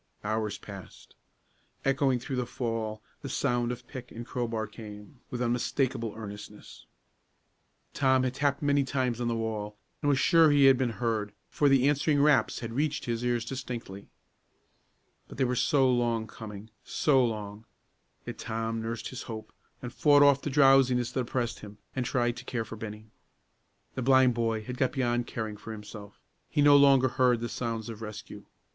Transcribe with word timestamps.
Hours 0.23 0.57
passed. 0.57 1.13
Echoing 1.85 2.17
through 2.17 2.37
the 2.37 2.47
fall, 2.47 3.03
the 3.21 3.29
sound 3.29 3.71
of 3.71 3.87
pick 3.87 4.11
and 4.11 4.25
crowbar 4.25 4.65
came, 4.65 5.19
with 5.29 5.43
unmistakable 5.43 6.15
earnestness. 6.15 6.87
Tom 7.93 8.23
had 8.23 8.33
tapped 8.33 8.63
many 8.63 8.83
times 8.83 9.21
on 9.21 9.27
the 9.27 9.35
wall, 9.35 9.77
and 10.01 10.09
was 10.09 10.17
sure 10.17 10.49
he 10.49 10.65
had 10.65 10.75
been 10.75 10.89
heard, 10.97 11.33
for 11.49 11.69
the 11.69 11.87
answering 11.87 12.19
raps 12.19 12.61
had 12.61 12.73
reached 12.73 13.05
his 13.05 13.23
ears 13.23 13.45
distinctly. 13.45 14.07
But 15.27 15.37
they 15.37 15.43
were 15.43 15.55
so 15.55 15.87
long 15.87 16.25
coming; 16.25 16.71
so 16.83 17.23
long! 17.23 17.65
Yet 18.25 18.39
Tom 18.39 18.81
nursed 18.81 19.09
his 19.09 19.21
hope, 19.29 19.53
and 19.83 19.93
fought 19.93 20.23
off 20.23 20.41
the 20.41 20.49
drowsiness 20.49 21.11
that 21.11 21.19
oppressed 21.19 21.59
him, 21.59 21.77
and 21.95 22.07
tried 22.07 22.37
to 22.37 22.43
care 22.43 22.65
for 22.65 22.75
Bennie. 22.75 23.11
The 23.93 24.01
blind 24.01 24.33
boy 24.33 24.63
had 24.63 24.77
got 24.79 24.93
beyond 24.93 25.27
caring 25.27 25.57
for 25.57 25.71
himself. 25.71 26.19
He 26.49 26.63
no 26.63 26.75
longer 26.75 27.07
heard 27.07 27.39
the 27.39 27.47
sounds 27.49 27.87
of 27.87 28.01
rescue. 28.01 28.45